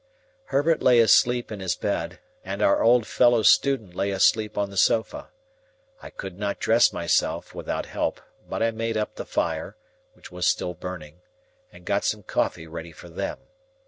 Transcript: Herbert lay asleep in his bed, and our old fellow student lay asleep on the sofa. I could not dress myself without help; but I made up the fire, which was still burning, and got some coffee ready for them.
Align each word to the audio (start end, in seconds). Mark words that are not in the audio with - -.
Herbert 0.45 0.81
lay 0.81 0.99
asleep 0.99 1.51
in 1.51 1.59
his 1.59 1.75
bed, 1.75 2.17
and 2.43 2.63
our 2.63 2.81
old 2.81 3.05
fellow 3.05 3.43
student 3.43 3.93
lay 3.95 4.09
asleep 4.09 4.57
on 4.57 4.71
the 4.71 4.75
sofa. 4.75 5.29
I 6.01 6.09
could 6.09 6.39
not 6.39 6.59
dress 6.59 6.91
myself 6.91 7.53
without 7.53 7.85
help; 7.85 8.19
but 8.49 8.63
I 8.63 8.71
made 8.71 8.97
up 8.97 9.13
the 9.13 9.25
fire, 9.25 9.77
which 10.13 10.31
was 10.31 10.47
still 10.47 10.73
burning, 10.73 11.21
and 11.71 11.85
got 11.85 12.03
some 12.03 12.23
coffee 12.23 12.65
ready 12.65 12.91
for 12.91 13.09
them. 13.09 13.37